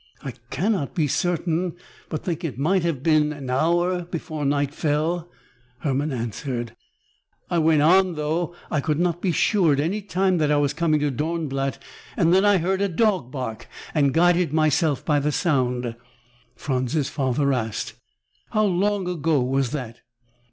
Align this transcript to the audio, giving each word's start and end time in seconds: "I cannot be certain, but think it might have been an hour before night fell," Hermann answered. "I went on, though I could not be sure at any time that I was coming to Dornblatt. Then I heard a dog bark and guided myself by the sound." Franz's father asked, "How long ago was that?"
"I 0.23 0.31
cannot 0.49 0.95
be 0.95 1.05
certain, 1.07 1.73
but 2.09 2.23
think 2.23 2.43
it 2.43 2.57
might 2.57 2.81
have 2.81 3.03
been 3.03 3.31
an 3.31 3.51
hour 3.51 4.01
before 4.01 4.45
night 4.45 4.73
fell," 4.73 5.29
Hermann 5.81 6.11
answered. 6.11 6.75
"I 7.51 7.59
went 7.59 7.83
on, 7.83 8.15
though 8.15 8.55
I 8.71 8.81
could 8.81 8.97
not 8.99 9.21
be 9.21 9.31
sure 9.31 9.73
at 9.73 9.79
any 9.79 10.01
time 10.01 10.39
that 10.39 10.49
I 10.49 10.57
was 10.57 10.73
coming 10.73 11.01
to 11.01 11.11
Dornblatt. 11.11 11.77
Then 12.17 12.43
I 12.43 12.57
heard 12.57 12.81
a 12.81 12.87
dog 12.89 13.29
bark 13.31 13.67
and 13.93 14.11
guided 14.11 14.51
myself 14.51 15.05
by 15.05 15.19
the 15.19 15.31
sound." 15.31 15.95
Franz's 16.55 17.07
father 17.09 17.53
asked, 17.53 17.93
"How 18.53 18.65
long 18.65 19.07
ago 19.07 19.39
was 19.43 19.69
that?" 19.69 19.99